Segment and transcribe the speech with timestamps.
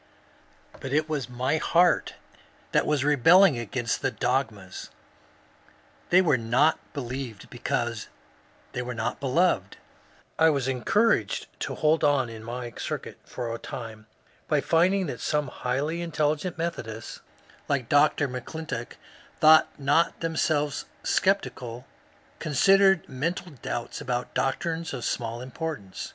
[0.79, 2.15] But it was my heart
[2.71, 4.89] that was rebelling against the dogmas.
[6.09, 8.07] They were not believed because
[8.71, 9.77] they were not beloved.
[10.39, 14.07] I was encouraged to hold on in my circuit for a time
[14.47, 17.19] by finding that some highly intellectual Methodists
[17.69, 18.27] like Dr.
[18.27, 18.97] M'Clintock,
[19.39, 21.85] though not themselves sceptical,
[22.39, 26.09] considered mental doubts about doctrines of small importance.